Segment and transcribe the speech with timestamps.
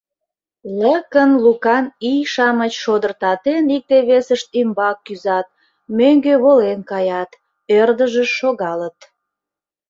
[0.79, 5.47] Лыкын-лукан ий-шамыч шодыртатен икте-весышт ӱмбак кӱзат,
[5.97, 7.31] мӧҥгӧ волен каят,
[7.79, 8.97] ӧрдыжыш шогалыт.